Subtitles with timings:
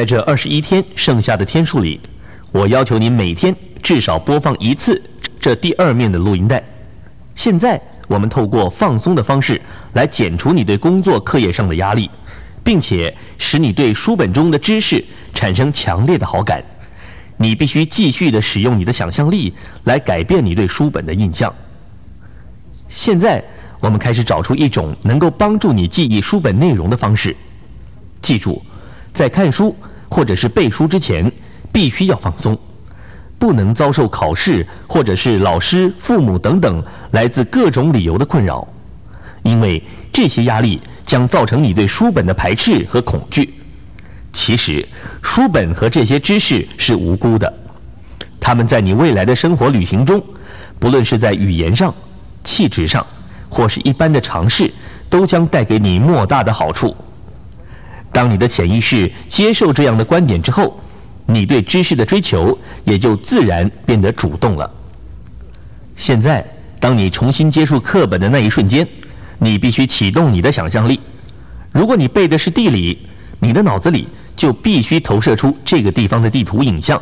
[0.00, 2.00] 在这二十一天剩下的天数里，
[2.52, 4.98] 我要求你每天至少播放一次
[5.38, 6.64] 这第二面的录音带。
[7.34, 7.78] 现在，
[8.08, 9.60] 我们透过放松的方式
[9.92, 12.10] 来减除你对工作课业上的压力，
[12.64, 15.04] 并且使你对书本中的知识
[15.34, 16.64] 产生强烈的好感。
[17.36, 19.52] 你必须继续的使用你的想象力
[19.84, 21.54] 来改变你对书本的印象。
[22.88, 23.44] 现在，
[23.80, 27.36] 我们开始找出一种能够帮助你记忆书本内容的方式。
[28.22, 28.64] 记住。
[29.12, 29.74] 在看书
[30.10, 31.30] 或者是背书之前，
[31.72, 32.58] 必须要放松，
[33.38, 38.66] 不能遭受考试或者是老师、父母等等来自各种理由的困扰，
[39.42, 43.54] 因为这些压力将造成你对书本的排斥和恐惧。
[44.32, 44.86] 其实，
[45.22, 47.52] 书本和这些知识是无辜的，
[48.38, 50.22] 他们在你未来的生活旅行中，
[50.78, 51.94] 不论是在语言上、
[52.44, 53.06] 气质上，
[53.48, 54.72] 或是一般的常识，
[55.08, 56.96] 都将带给你莫大的好处。
[58.12, 60.80] 当你的潜意识接受这样的观点之后，
[61.26, 64.68] 你对知识的追求也就自然变得主动了。
[65.96, 66.44] 现在，
[66.80, 68.86] 当你重新接触课本的那一瞬间，
[69.38, 70.98] 你必须启动你的想象力。
[71.72, 72.98] 如果你背的是地理，
[73.38, 77.00] 你的脑子里就必须投射出这个地方的地图影像，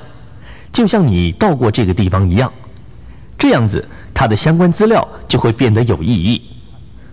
[0.72, 2.52] 就像你到过这个地方一样。
[3.38, 6.42] 这样子，它的相关资料就会变得有意义，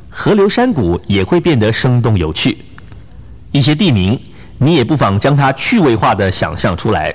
[0.10, 2.58] 河流山谷也会变得生动有趣。
[3.56, 4.20] 一些地名，
[4.58, 7.10] 你也不妨将它趣味化的想象出来；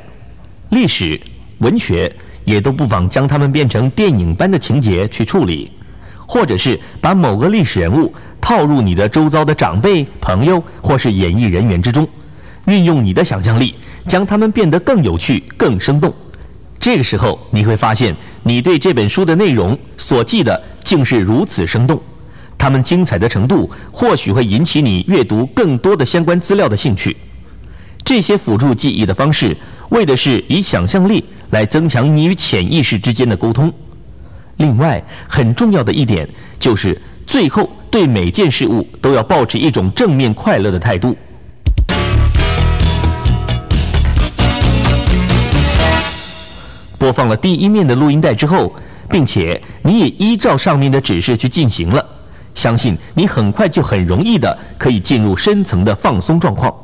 [0.71, 1.21] 历史、
[1.59, 2.11] 文学
[2.47, 5.71] 也都不妨将它们变成电影般的情节去处理，
[6.27, 8.11] 或者是把某个历史人物
[8.41, 12.09] 套入你的周遭的长辈、朋友或是演艺人员之中，
[12.65, 13.75] 运用你的想象力，
[14.07, 16.11] 将它们变得更有趣、更生动。
[16.79, 22.01] 这个时候，你会发现，你对这本书的内容所记的竟是如此生动。
[22.61, 27.17] 它们精彩的程度，或许会引起你阅读更多的相关资料的兴趣。
[28.05, 29.57] 这些辅助记忆的方式，
[29.89, 33.73] 为的是以想象力来增强你与潜意识之间的沟通。
[34.59, 36.29] 另外，很重要的一点
[36.59, 41.17] 就是，最后对每件事物都要保持一种正面快乐的态度。
[46.99, 48.75] 播放了第一面的录音带之后，
[49.09, 52.05] 并且你也依照上面的指示去进行了。
[52.55, 56.75] 相信你很快就很容易的可以进入深层的放松状况。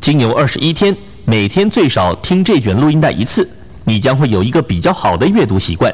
[0.00, 3.48] 经由二十一天，每天最少听这卷录音带一次，
[3.84, 5.92] 你将会有一个比较好的阅读习惯。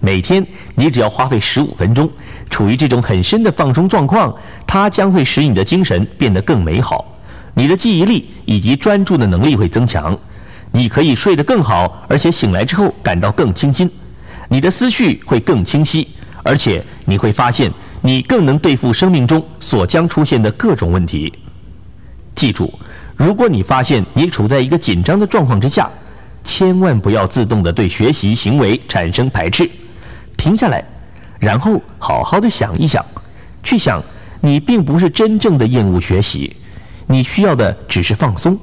[0.00, 2.08] 每天你只要花费十五分钟，
[2.50, 4.34] 处于这种很深的放松状况，
[4.66, 7.04] 它将会使你的精神变得更美好，
[7.54, 10.16] 你的记忆力以及专注的能力会增强，
[10.70, 13.90] 你可以睡得更好，而且醒来之后感到更清新，
[14.48, 16.06] 你的思绪会更清晰，
[16.42, 17.72] 而且你会发现。
[18.00, 21.32] 你更能对付生命中所将出现的各种问题。
[22.34, 22.72] 记住，
[23.16, 25.90] 如果你发现你处在一个紧张的状况之下，
[26.44, 29.68] 千万不要自动的对学习行为产生排斥，
[30.36, 30.84] 停下来，
[31.38, 33.04] 然后好好的想一想，
[33.64, 34.00] 去想
[34.40, 36.54] 你并不是真正的厌恶学习，
[37.06, 38.56] 你需要的只是放松，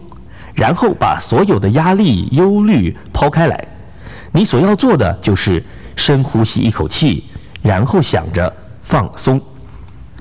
[0.54, 3.68] 然后把所有的压力、忧虑抛开来。
[4.32, 5.62] 你所要做的就是
[5.96, 7.24] 深呼吸一口气，
[7.62, 8.52] 然后想着。
[8.86, 9.42] 放松，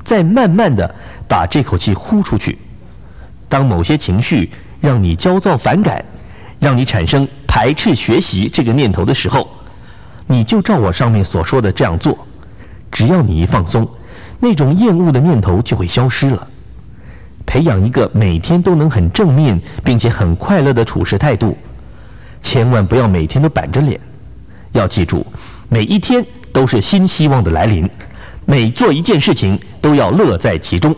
[0.02, 0.92] 再慢慢的
[1.28, 2.58] 把这口气呼出去。
[3.48, 6.04] 当某些情绪让你焦躁反感，
[6.58, 9.48] 让你产生排斥学习这个念头的时候，
[10.26, 12.26] 你就照我上面所说的这样做。
[12.90, 13.88] 只要你一放松，
[14.40, 16.48] 那种厌恶的念头就会消失了。
[17.46, 21.56] 培养一个每天都能很正面并且很快乐的处事态度，
[22.42, 24.00] 千万不要每天都板着脸。
[24.72, 25.24] 要记住，
[25.68, 27.88] 每一天都是新希望的来临。
[28.46, 30.94] 每做一件事情都要乐在其中。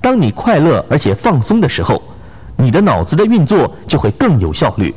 [0.00, 2.00] 当你快乐而且放松的时候，
[2.56, 4.94] 你的脑子的运作就会更有效率，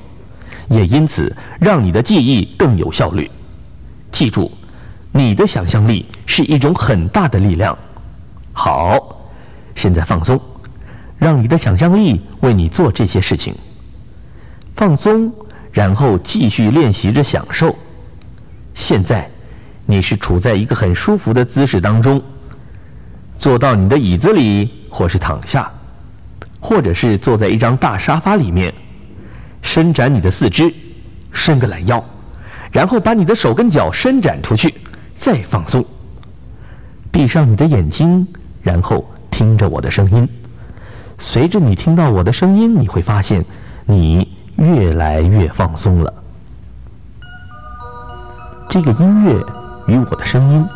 [0.69, 3.29] 也因此让你的记忆更有效率。
[4.11, 4.51] 记住，
[5.11, 7.75] 你的想象力是一种很大的力量。
[8.53, 9.17] 好，
[9.73, 10.39] 现在放松，
[11.17, 13.55] 让你的想象力为你做这些事情。
[14.75, 15.33] 放松，
[15.71, 17.75] 然后继续练习着享受。
[18.75, 19.27] 现在。
[19.85, 22.21] 你是处在一个很舒服的姿势当中，
[23.37, 25.69] 坐到你的椅子里，或是躺下，
[26.59, 28.73] 或者是坐在一张大沙发里面，
[29.61, 30.73] 伸展你的四肢，
[31.31, 32.03] 伸个懒腰，
[32.71, 34.73] 然后把你的手跟脚伸展出去，
[35.15, 35.83] 再放松。
[37.11, 38.25] 闭上你的眼睛，
[38.61, 40.27] 然后听着我的声音。
[41.17, 43.43] 随着你听到我的声音，你会发现
[43.85, 46.13] 你越来越放松了。
[48.69, 49.60] 这个音乐。
[49.91, 50.67] 与我的声音，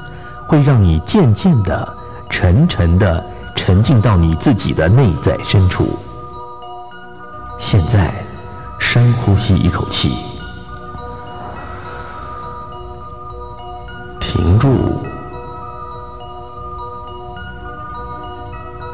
[0.45, 1.97] 会让你渐渐的、
[2.29, 3.25] 沉沉的
[3.56, 5.97] 沉浸到你自己的内在深处。
[7.57, 8.13] 现在。
[8.77, 10.15] 深呼吸一口气，
[14.21, 14.69] 停住，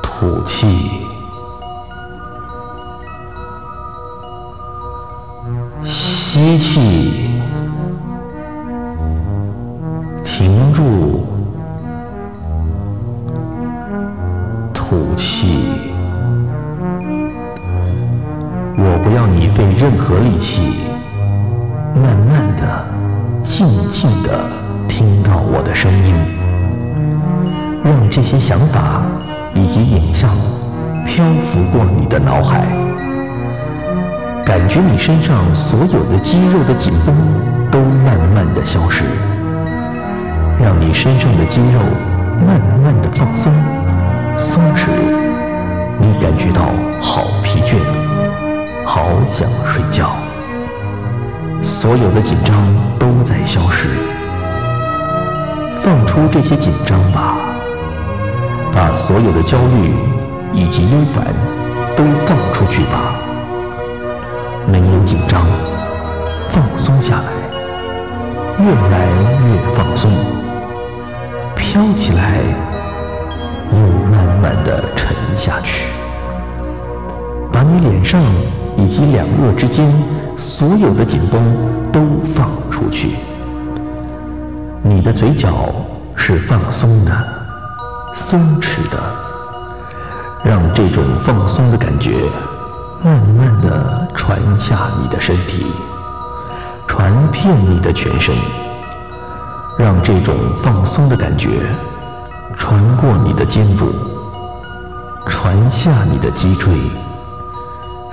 [0.02, 0.90] 吐气，
[5.86, 7.21] 吸气。
[19.78, 20.62] 任何力气，
[21.96, 22.86] 慢慢的、
[23.44, 24.50] 静静的
[24.88, 26.16] 听到我的声音，
[27.84, 29.02] 让这些想法
[29.54, 30.30] 以及影像
[31.06, 32.66] 漂浮过你的脑海，
[34.46, 37.16] 感觉你身上所有的肌肉的紧绷
[37.72, 39.04] 都慢慢的消失，
[40.60, 41.80] 让你身上的肌肉
[42.48, 43.52] 慢慢的放松、
[44.38, 44.88] 松弛，
[46.00, 46.64] 你感觉到
[47.02, 48.11] 好疲倦。
[48.94, 50.10] 好想睡觉，
[51.64, 52.54] 所有的紧张
[53.00, 53.88] 都在消失，
[55.82, 57.38] 放出这些紧张吧，
[58.74, 59.94] 把所有的焦虑
[60.54, 61.26] 以及忧烦
[61.96, 63.16] 都放出去吧，
[64.70, 65.42] 没有紧张，
[66.50, 67.32] 放松下来，
[68.60, 69.08] 越来
[69.46, 70.12] 越放松，
[71.56, 72.42] 飘起来，
[73.72, 73.78] 又
[74.12, 75.86] 慢慢的沉下去，
[79.02, 79.92] 以及两颚之间
[80.38, 81.42] 所有的紧绷
[81.92, 82.00] 都
[82.36, 83.16] 放出去，
[84.84, 85.74] 你的嘴角
[86.16, 87.12] 是放松的、
[88.14, 89.00] 松弛的，
[90.44, 92.12] 让这种放松的感觉
[93.04, 95.66] 慢慢的传下你的身体，
[96.88, 98.36] 传遍你的全身，
[99.80, 101.50] 让这种放松的感觉
[102.56, 103.88] 传过你的肩部，
[105.26, 106.72] 传下你的脊椎。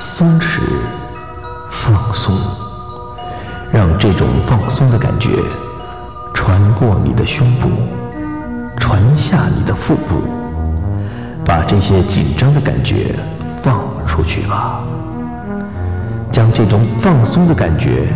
[0.00, 0.60] 松弛，
[1.70, 2.32] 放松，
[3.72, 5.30] 让这种放松的感觉
[6.32, 7.68] 穿过你的胸部，
[8.78, 10.22] 传下你的腹部，
[11.44, 13.12] 把这些紧张的感觉
[13.60, 14.84] 放出去吧。
[16.30, 18.06] 将这种放松的感觉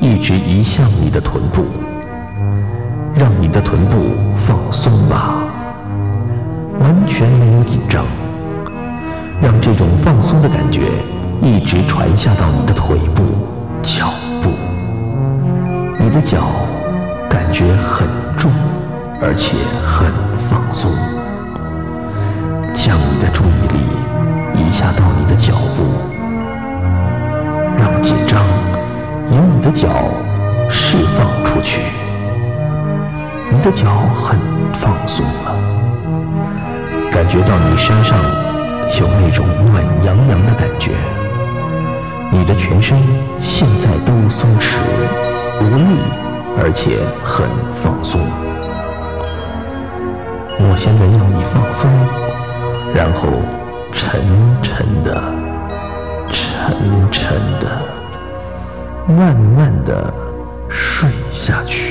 [0.00, 1.66] 一直移向你的臀部，
[3.14, 4.10] 让你的臀部
[4.44, 5.34] 放松吧，
[6.80, 8.04] 完全没有紧张，
[9.40, 10.90] 让这种放松的感觉。
[11.40, 13.22] 一直传下到你的腿部、
[13.82, 14.10] 脚
[14.42, 14.50] 部，
[15.98, 16.50] 你的脚
[17.28, 18.06] 感觉很
[18.36, 18.50] 重，
[19.22, 19.56] 而且
[19.86, 20.10] 很
[20.50, 20.90] 放松。
[22.74, 23.78] 将你的注意力
[24.60, 25.84] 移下到你的脚部，
[27.78, 28.44] 让紧张
[29.30, 29.88] 由你的脚
[30.68, 31.82] 释放出去。
[33.50, 34.36] 你的脚很
[34.80, 35.54] 放松了，
[37.12, 38.18] 感觉到你身上
[38.98, 40.92] 有那种暖洋洋的感觉。
[42.30, 42.98] 你的全身
[43.42, 44.76] 现在都松弛、
[45.60, 45.98] 无力，
[46.58, 47.48] 而且很
[47.82, 48.20] 放松。
[50.60, 51.88] 我现在要你放松，
[52.94, 53.28] 然后
[53.92, 54.20] 沉
[54.62, 55.18] 沉的、
[56.28, 56.76] 沉
[57.10, 57.66] 沉的、
[59.06, 60.12] 慢慢的
[60.68, 61.87] 睡下去，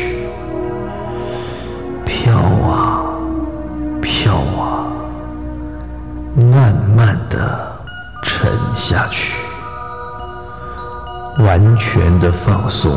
[11.58, 12.92] 完全的放松，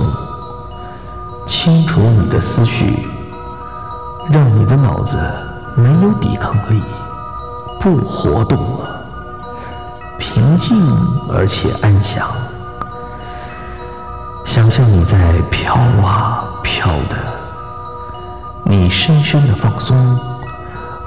[1.47, 3.07] 清除你的思绪，
[4.31, 5.17] 让你的脑子
[5.75, 6.83] 没有抵抗力，
[7.81, 9.01] 不活动了，
[10.19, 10.77] 平静
[11.33, 12.29] 而且安详。
[14.45, 15.17] 想象你在
[15.51, 15.75] 飘
[16.05, 17.17] 啊飘的，
[18.63, 19.97] 你深深的放松，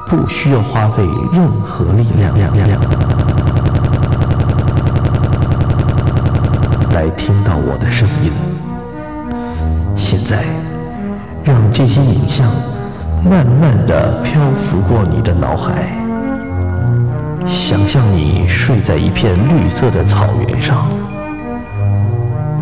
[0.07, 2.33] 不需要花费任何力量。
[7.03, 8.31] 来听到我的声音。
[9.93, 10.45] 现在，
[11.43, 12.49] 让这些影像
[13.29, 15.83] 慢慢的漂浮过你的脑海。
[17.45, 20.87] 想象你睡在一片绿色的草原上，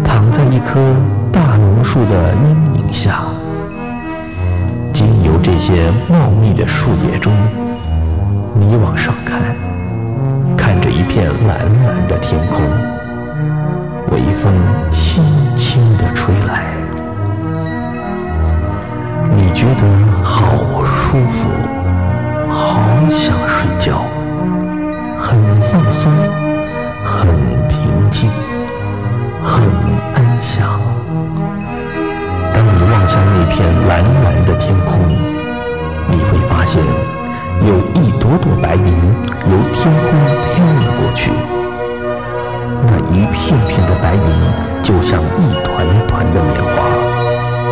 [0.03, 0.81] 躺在一棵
[1.31, 3.19] 大榕树的阴影下，
[4.91, 7.31] 经由这些茂密的树叶中，
[8.59, 9.39] 你往上看，
[10.57, 13.00] 看着一片蓝蓝的天空。
[14.11, 14.53] 微风
[14.91, 15.23] 轻
[15.55, 16.65] 轻地吹来，
[19.33, 19.81] 你觉得
[20.21, 20.43] 好
[20.83, 21.49] 舒服，
[22.49, 22.77] 好
[23.09, 24.01] 想睡觉，
[25.17, 26.11] 很放松，
[27.05, 27.25] 很
[27.69, 27.79] 平
[28.11, 28.29] 静，
[29.41, 29.63] 很
[30.13, 30.67] 安详。
[32.53, 34.99] 当你望向那片蓝蓝的天空，
[36.09, 36.83] 你会发现
[37.61, 40.11] 有一朵朵白云由天空
[40.53, 41.31] 飘了过去。
[42.85, 44.71] 那一片片的白云。
[44.83, 46.73] 就像一团团的棉花，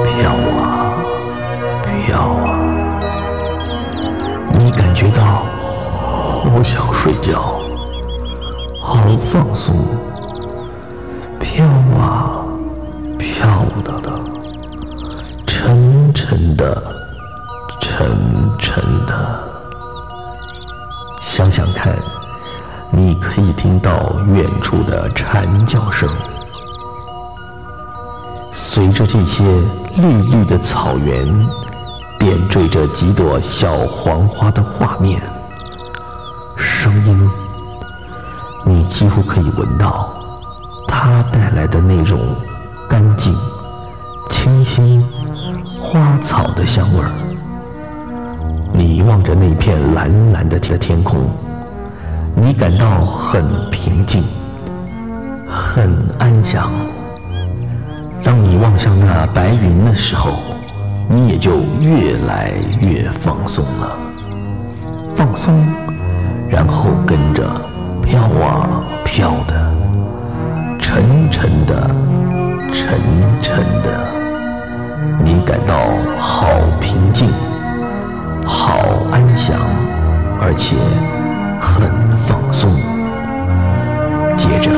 [0.05, 0.93] 飘啊
[2.05, 2.45] 飘啊。
[4.53, 5.43] 你感觉到
[6.39, 7.59] 好想睡觉，
[8.79, 9.75] 好放松，
[11.39, 11.65] 飘
[11.99, 12.45] 啊
[13.17, 14.21] 飘的的，
[15.47, 16.83] 沉沉的，
[17.81, 18.07] 沉
[18.59, 19.13] 沉的。
[21.21, 21.93] 想想看，
[22.91, 26.09] 你可以听到远处的蝉叫声。
[28.51, 29.43] 随着这些
[29.95, 31.47] 绿绿的草原，
[32.19, 35.21] 点缀着几朵小黄花的画面，
[36.57, 37.29] 声音，
[38.65, 40.09] 你几乎可以闻到
[40.87, 42.19] 它带来的那种
[42.87, 43.33] 干净、
[44.29, 45.01] 清新
[45.81, 47.11] 花草的香味儿。
[48.73, 51.29] 你望着那片蓝蓝的天天空，
[52.35, 54.23] 你感到很平静，
[55.47, 56.69] 很安详。
[58.23, 60.31] 当你望向那白云的时候，
[61.09, 63.97] 你也就越来越放松了。
[65.15, 65.53] 放松，
[66.49, 67.43] 然后跟着
[68.03, 69.73] 飘啊飘的，
[70.79, 71.89] 沉沉的，
[72.71, 72.99] 沉
[73.41, 74.07] 沉的，
[75.23, 75.75] 你感到
[76.17, 76.47] 好
[76.79, 77.29] 平静，
[78.45, 78.79] 好
[79.11, 79.59] 安详，
[80.41, 80.75] 而且
[81.59, 81.89] 很
[82.49, 82.71] 放松。
[84.35, 84.71] 接着。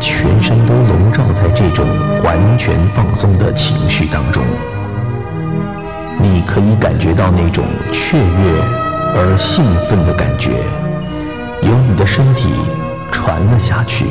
[0.00, 1.84] 全身都笼罩在这种
[2.22, 4.44] 完全放松的情绪当中，
[6.20, 8.62] 你可以感觉到那种雀跃
[9.16, 10.50] 而兴奋的感觉，
[11.62, 12.48] 由你的身体
[13.10, 14.06] 传了下去。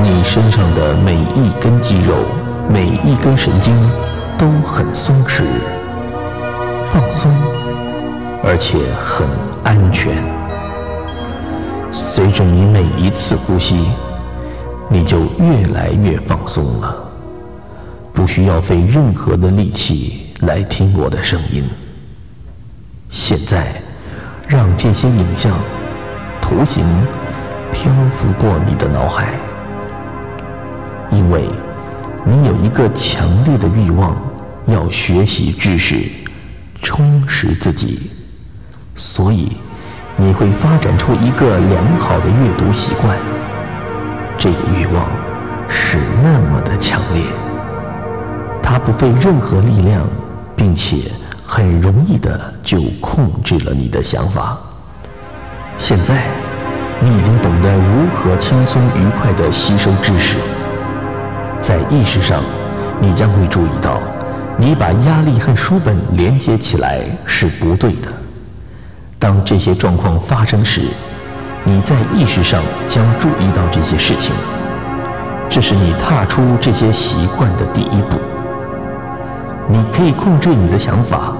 [0.00, 2.14] 你身上的每一根肌肉、
[2.68, 3.74] 每一根神经
[4.38, 5.42] 都很松弛、
[6.92, 7.28] 放松，
[8.44, 9.26] 而且很
[9.64, 10.14] 安全。
[11.94, 13.86] 随着你每一次呼吸，
[14.88, 17.12] 你就越来越放松了，
[18.14, 21.62] 不需要费任何的力气来听我的声音。
[23.10, 23.74] 现在，
[24.48, 25.52] 让这些影像、
[26.40, 26.82] 图形
[27.72, 29.34] 漂浮过你的脑海，
[31.10, 31.46] 因为
[32.24, 34.16] 你有一个强烈的欲望
[34.66, 36.08] 要学习知识，
[36.82, 38.10] 充实自己，
[38.94, 39.52] 所以。
[40.16, 43.16] 你会发展出一个良好的阅读习惯。
[44.38, 45.06] 这个欲望
[45.68, 47.22] 是那么的强烈，
[48.62, 50.02] 它不费任何力量，
[50.54, 51.10] 并且
[51.44, 54.58] 很容易的就控制了你的想法。
[55.78, 56.24] 现在，
[57.00, 60.36] 你已经懂得如何轻松愉快地吸收知识。
[61.60, 62.42] 在意识上，
[63.00, 63.98] 你将会注意到，
[64.56, 68.08] 你把压力和书本连接起来是不对的。
[69.22, 70.80] 当这些状况发生时，
[71.62, 74.34] 你在意识上将注意到这些事情。
[75.48, 78.18] 这是你踏出这些习惯的第一步。
[79.68, 81.34] 你可以控制你的想法，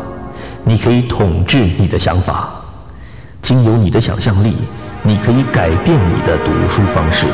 [0.62, 2.50] 你可以统治你的想法。
[3.42, 4.54] 经由你的想象力，
[5.02, 7.26] 你可以改变你的读书方式。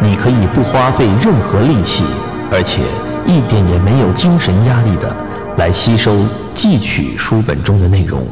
[0.00, 2.02] 你可以不花费任何力气，
[2.50, 2.80] 而且
[3.26, 5.14] 一点也没有精神压力的
[5.58, 6.16] 来吸收、
[6.54, 8.26] 记取书本中的内容。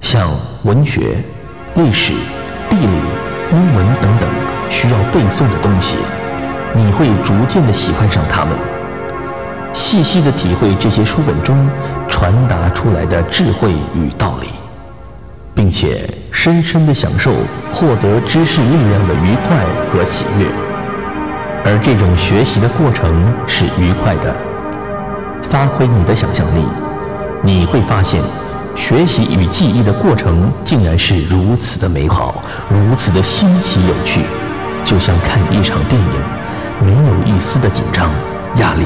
[0.00, 0.28] 像
[0.64, 1.22] 文学、
[1.74, 2.12] 历史、
[2.68, 2.86] 地理、
[3.52, 4.28] 英文等等
[4.70, 5.96] 需要背诵的东西，
[6.74, 8.54] 你会逐渐的喜欢上它们，
[9.72, 11.56] 细细的体会这些书本中
[12.08, 14.48] 传达出来的智慧与道理，
[15.54, 17.32] 并且深深的享受
[17.70, 19.58] 获得知识力量的愉快
[19.92, 20.46] 和喜悦。
[21.62, 24.34] 而这种学习的过程是愉快的。
[25.42, 26.64] 发挥你的想象力，
[27.42, 28.22] 你会发现。
[28.76, 34.22] 学习与记忆的过程竟然是如此的美好，如此的新奇有趣，
[34.84, 38.10] 就像看一场电影，没有一丝的紧张
[38.56, 38.84] 压力。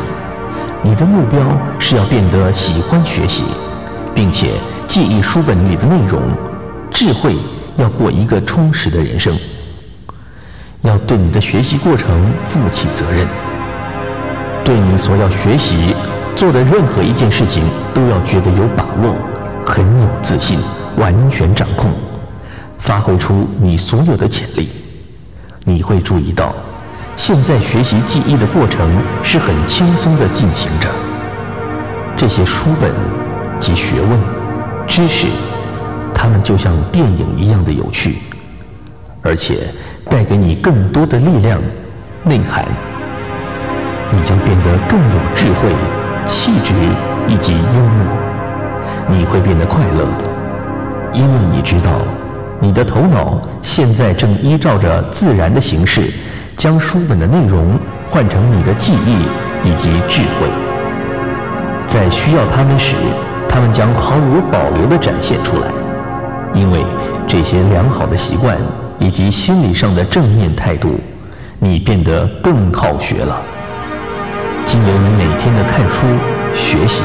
[0.83, 1.41] 你的目标
[1.79, 3.45] 是要变得喜欢学习，
[4.15, 4.51] 并且
[4.87, 6.21] 记忆书本里的内容，
[6.91, 7.37] 智慧
[7.77, 9.35] 要过一个充实的人生。
[10.83, 13.27] 要对你的学习过程负起责任，
[14.63, 15.95] 对你所要学习
[16.37, 17.63] 做的任何一件事情
[17.95, 19.15] 都要觉得有把握。
[19.65, 20.59] 很有自信，
[20.97, 21.91] 完全掌控，
[22.79, 24.69] 发挥出你所有的潜力。
[25.65, 26.55] 你会注意到，
[27.17, 30.89] 现在学习记忆的过程是很轻松的进行着。
[32.17, 32.93] 这些书本
[33.59, 34.19] 及学问、
[34.87, 35.27] 知识，
[36.15, 38.17] 它们就像电影一样的有趣，
[39.23, 39.69] 而且
[40.11, 41.59] 带给你更多的力量、
[42.23, 42.65] 内涵。
[44.13, 45.71] 你将变得更有智慧、
[46.27, 46.73] 气质
[47.27, 48.24] 以及幽默。
[49.07, 50.07] 你会变得快乐，
[51.13, 51.91] 因为你知道，
[52.61, 56.11] 你的头脑现在正依照着自然的形式，
[56.57, 57.79] 将书本的内容
[58.11, 60.49] 换成你的记忆以及智慧。
[61.87, 62.95] 在需要他们时，
[63.49, 65.69] 他们将毫无保留地展现出来，
[66.55, 66.85] 因为
[67.29, 68.57] 这些良好的习惯
[68.99, 70.99] 以及心理上的正面态度，
[71.59, 73.41] 你变得更好学了。
[74.65, 76.07] 经由你每天的看书
[76.57, 77.03] 学习，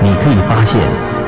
[0.00, 0.78] 你可以发现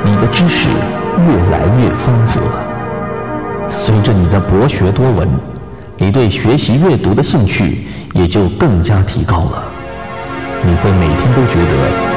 [0.04, 3.68] 你的知识越来越丰富了。
[3.68, 5.28] 随着你的博学多闻，
[5.96, 9.64] 你对学习阅读的兴趣也就更加提高了。
[10.62, 11.72] 你会每天都觉得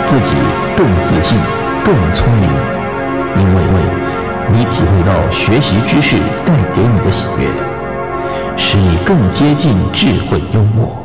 [0.05, 0.35] 自己
[0.75, 1.37] 更自信、
[1.83, 2.49] 更聪明，
[3.37, 3.61] 因为
[4.51, 7.47] 你体会到学习知识带给你的喜悦，
[8.57, 10.95] 使你更接近智慧幽默，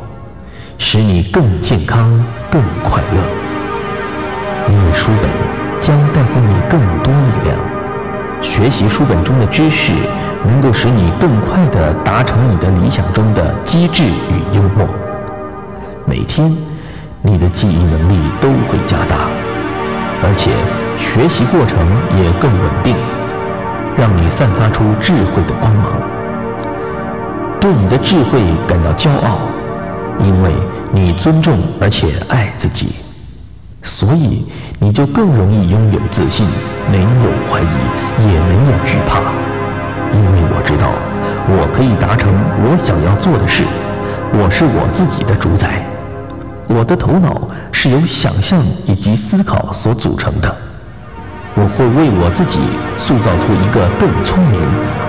[0.77, 2.09] 使你更健康、
[2.51, 3.21] 更快乐。
[4.69, 7.55] 因为书本将带给你更多力量，
[8.41, 9.91] 学习书本中的知识。
[10.45, 14.85] 能够使你更快地达成你的理想中的机智与幽默。
[16.05, 16.53] 每天，
[17.21, 19.15] 你的记忆能力都会加大，
[20.21, 20.51] 而且
[20.97, 21.79] 学习过程
[22.21, 22.93] 也更稳定，
[23.95, 25.93] 让你散发出智慧的光芒。
[27.61, 29.37] 对你的智慧感到骄傲，
[30.19, 30.51] 因为
[30.91, 32.95] 你尊重而且爱自己，
[33.83, 34.45] 所以
[34.79, 36.47] 你就更容易拥有自信，
[36.89, 39.19] 没有怀疑，也没有惧怕。
[40.13, 40.87] 因为我知道，
[41.47, 42.31] 我可以达成
[42.63, 43.63] 我想要做的事，
[44.31, 45.83] 我是我自己的主宰。
[46.67, 50.55] 我的头脑是由想象以及思考所组成的。
[51.55, 52.59] 我会为我自己
[52.97, 54.59] 塑造出一个更聪明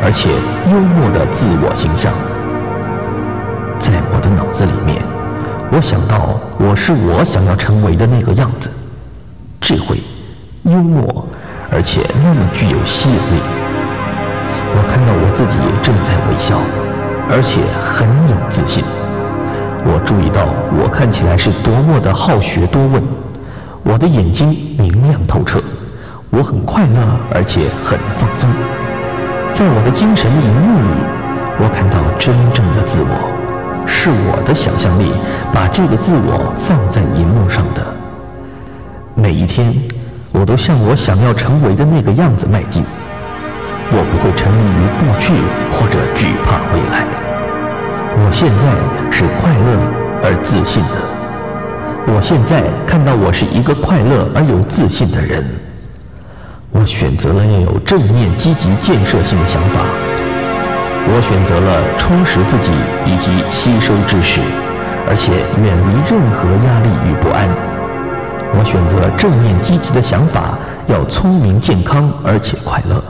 [0.03, 0.29] 而且
[0.71, 2.13] 幽默的自我形象。
[3.79, 5.01] 在我的脑子里面，
[5.75, 8.71] 我想到我是我想要成为的那个样子：
[9.61, 9.97] 智慧、
[10.63, 11.27] 幽默，
[11.69, 13.43] 而且那么具有吸引力。
[14.77, 16.55] 我看到我自己正在微笑，
[17.29, 18.85] 而且很有自信。
[19.85, 20.47] 我注意到
[20.81, 23.03] 我看起来是多么的好学多问，
[23.83, 25.61] 我的眼睛明亮透彻，
[26.31, 27.01] 我很快乐
[27.35, 28.49] 而且很放松。
[29.53, 31.01] 在我的精神荧幕里，
[31.59, 33.44] 我看到真正的自我，
[33.87, 35.13] 是我的想象力
[35.53, 37.83] 把这个自我放在荧幕上的。
[39.15, 39.75] 每一天，
[40.33, 42.85] 我都向我想要成为的那个样子迈进。
[43.91, 45.33] 我不会沉迷于过去
[45.73, 47.07] 或者惧怕未来。
[48.17, 48.65] 我现在
[49.11, 49.69] 是快乐
[50.23, 52.13] 而自信的。
[52.15, 55.45] 我现在看到我是一个快乐而有自信的人。
[56.71, 59.81] 我选择了要有正面、积极、建设性的想法。
[61.07, 62.73] 我选择了充实自己
[63.05, 64.41] 以及吸收知识，
[65.07, 67.47] 而且远离任何压力与不安。
[68.57, 73.03] 我选择正面积极的想法，要聪明、健康而且快乐。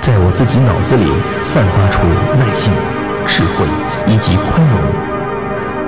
[0.00, 1.10] 在我自己脑子里
[1.42, 2.06] 散发出
[2.38, 2.72] 耐心、
[3.26, 3.66] 智慧
[4.06, 4.78] 以及宽容。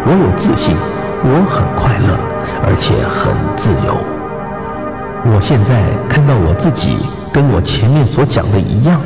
[0.05, 0.75] 我有自信，
[1.23, 2.19] 我很快乐，
[2.67, 3.95] 而且很自由。
[5.31, 6.97] 我现在看到我自己
[7.33, 9.01] 跟我前面所讲的一样，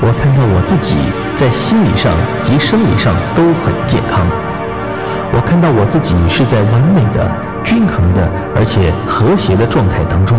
[0.00, 0.94] 我看到我自己
[1.36, 4.24] 在心理上及生理上都很健康。
[5.34, 7.28] 我看到我自己是在完美的、
[7.64, 10.38] 均衡的而且和谐的状态当中。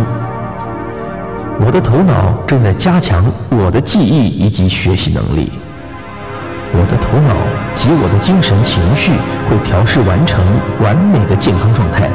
[1.60, 5.52] 我的头脑正在加强我的记忆以及学习能力。
[6.72, 7.34] 我的头脑
[7.76, 9.12] 及我的精神情绪
[9.48, 10.40] 会调试完成
[10.82, 12.08] 完美的健康状态，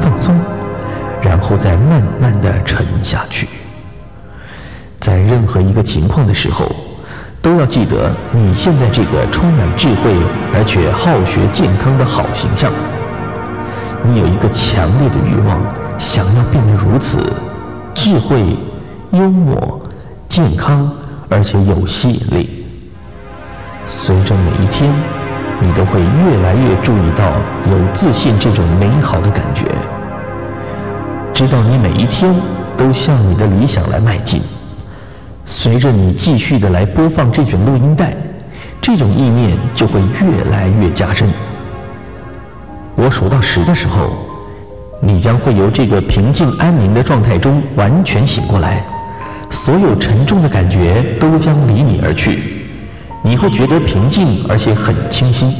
[0.00, 0.38] 放松，
[1.22, 3.48] 然后再慢慢的沉下去。
[5.08, 6.70] 在任何一个情况的时候，
[7.40, 10.12] 都要记得你现在这个充满智慧
[10.52, 12.70] 而且好学健康的好形象。
[14.02, 15.58] 你有一个强烈的欲望，
[15.96, 17.32] 想要变得如此。
[17.94, 18.54] 智慧、
[19.12, 19.80] 幽默、
[20.28, 20.86] 健康，
[21.30, 22.66] 而且有吸引力。
[23.86, 24.92] 随着每一天，
[25.58, 27.24] 你都会越来越注意到
[27.70, 29.64] 有自信这种美好的感觉。
[31.32, 32.30] 直到你每一天
[32.76, 34.42] 都向你的理想来迈进。
[35.50, 38.14] 随着你继续的来播放这卷录音带，
[38.82, 41.26] 这种意念就会越来越加深。
[42.94, 44.10] 我数到十的时候。
[45.00, 48.82] 你将会由这个平静安宁的状态中完全醒过来，
[49.48, 52.40] 所有沉重的感觉都将离你而去，
[53.22, 55.54] 你会觉得平静而且很清新。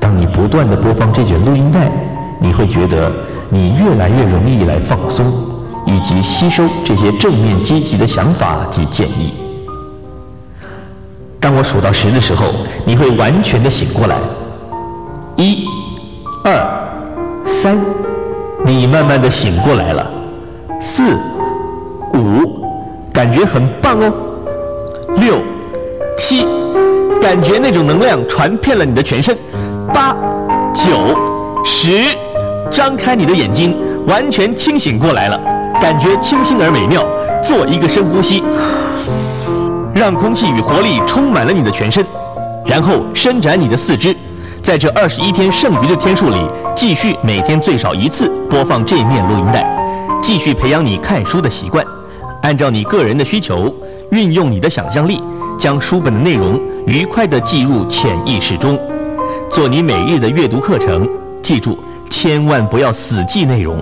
[0.00, 1.92] 当你不断的播放这卷录音带，
[2.40, 3.12] 你会觉得
[3.50, 5.26] 你越来越容易来放松，
[5.86, 9.34] 以及吸收这些正面积极的想法及建议。
[11.40, 12.46] 当我数到十的时候，
[12.84, 14.16] 你会完全的醒过来。
[15.36, 15.66] 一、
[16.44, 16.54] 二、
[17.44, 17.78] 三。
[18.66, 20.10] 你慢慢的醒过来了，
[20.80, 21.18] 四、
[22.14, 22.64] 五，
[23.12, 24.10] 感觉很棒哦。
[25.16, 25.36] 六、
[26.16, 26.46] 七，
[27.20, 29.36] 感觉那种能量传遍了你的全身。
[29.92, 30.16] 八、
[30.72, 31.14] 九、
[31.62, 32.16] 十，
[32.70, 35.38] 张开你的眼睛，完全清醒过来了，
[35.84, 37.04] 感觉清新而美妙。
[37.42, 38.42] 做一个深呼吸，
[39.94, 42.02] 让空气与活力充满了你的全身，
[42.64, 44.16] 然后伸展你的四肢。
[44.62, 46.38] 在这二十一天剩余的天数里，
[46.74, 49.62] 继续每天最少一次播放这面录音带，
[50.22, 51.84] 继续培养你看书的习惯。
[52.40, 53.70] 按照你个人的需求，
[54.10, 55.22] 运用你的想象力，
[55.58, 58.80] 将书本的内容愉快地记入潜意识中，
[59.50, 61.06] 做你每日的阅读课程。
[61.42, 63.76] 记住，千万不要死记内容，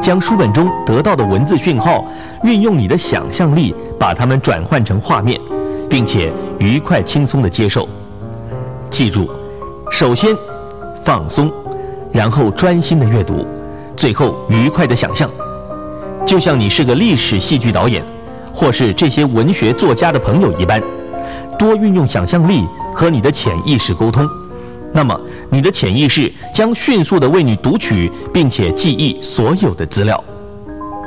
[0.00, 2.04] 将书本中得到的文字讯号，
[2.44, 5.38] 运用你的想象力把它们转换成画面，
[5.88, 7.88] 并且愉快轻松地接受。
[8.88, 9.28] 记住。
[9.90, 10.36] 首先，
[11.02, 11.50] 放松，
[12.12, 13.46] 然后专心的阅读，
[13.96, 15.28] 最后愉快的想象，
[16.26, 18.04] 就像你是个历史戏剧导演，
[18.54, 20.80] 或是这些文学作家的朋友一般，
[21.58, 24.28] 多运用想象力和你的潜意识沟通，
[24.92, 25.18] 那么
[25.50, 30.22] 你的潜意识将迅速的为你读取并且记忆所有的资料。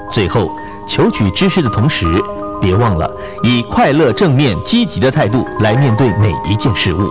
[0.10, 0.52] 最后，
[0.88, 2.06] 求取知识的同时，
[2.62, 3.10] 别忘了
[3.44, 7.10] 以快乐、正面、积极的态度来面对每一件事物。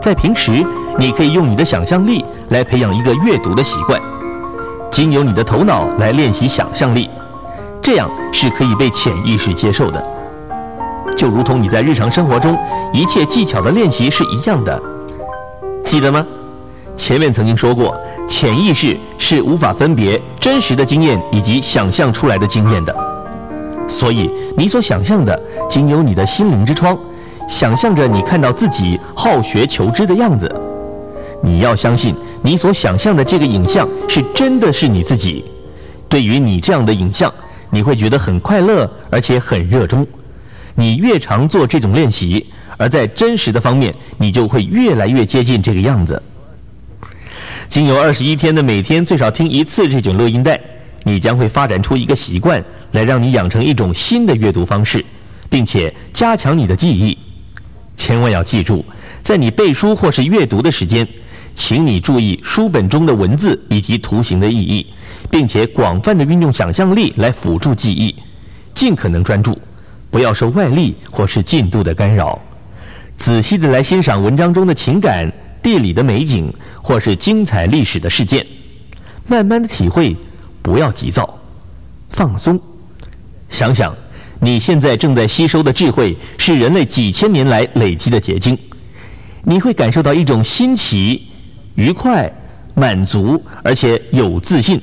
[0.00, 0.64] 在平时，
[0.98, 4.00] 你可以用你的想象力来培养一个阅读的习惯，
[4.90, 7.08] 经由你的头脑来练习想象力，
[7.80, 10.02] 这样是可以被潜意识接受的。
[11.16, 12.58] 就如同你在日常生活中
[12.92, 14.82] 一切技巧的练习是一样的，
[15.84, 16.26] 记得吗？
[16.96, 17.96] 前面曾经说过，
[18.28, 22.96] 潜意识是无法分别真实的经验以及想象出来的经验的，
[23.88, 26.96] 所以你所想象的，经由你的心灵之窗。
[27.48, 30.50] 想象着你看到自己好学求知的样子，
[31.42, 35.44] 你要相信你所想象的这个影像是真的是你自己。
[36.08, 37.32] 对于你这样的影像，
[37.70, 40.06] 你会觉得很快乐，而且很热衷。
[40.74, 46.20] 你越常做这种练习，而在真实的方面，你就会越来越接近这个样子。
[47.68, 50.60] 经由二十一天的每天最少听一次这种录音带，
[51.02, 55.04] 你将会发展出一个习惯，来让你养成一种新的阅读方式，
[55.48, 57.16] 并且加强你的记忆。
[57.96, 58.84] 千万要记住，
[59.22, 61.06] 在你背书或是阅读的时间，
[61.54, 64.86] 请你注意书本中的文字以及图形的意义，
[65.30, 68.14] 并且广泛的运用想象力来辅助记忆，
[68.74, 69.58] 尽可能专注，
[70.10, 72.40] 不要受外力或是进度的干扰，
[73.18, 78.46] 仔细的来欣赏文章中的情感、地理的美景或是精彩历史的事件，
[79.26, 80.14] 慢慢的体会，
[80.60, 81.38] 不要急躁，
[82.10, 82.60] 放松，
[83.48, 83.94] 想想。
[84.40, 88.58] 你现在正在吸收的智慧是人类几千年来累积的结晶，
[89.42, 91.28] 你会感受到一种新奇、
[91.76, 92.30] 愉快、
[92.74, 94.78] 满足，而且有自信，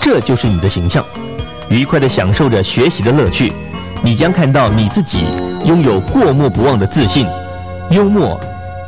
[0.00, 1.04] 这就是你的形象。
[1.68, 3.52] 愉快地享受着学习的乐趣，
[4.04, 5.24] 你将看到你自己
[5.64, 7.26] 拥有过目不忘的自信、
[7.90, 8.38] 幽默、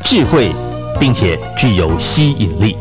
[0.05, 0.53] 智慧，
[1.01, 2.77] 并且具有吸引力。